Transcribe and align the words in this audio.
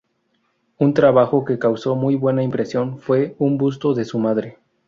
Un 0.79 0.95
trabajo 0.95 1.45
que 1.45 1.59
causó 1.59 1.95
muy 1.95 2.15
buena 2.15 2.41
impresión 2.41 2.97
fue 2.97 3.35
un 3.37 3.59
busto 3.59 3.93
de 3.93 4.03
su 4.03 4.17
madre. 4.17 4.57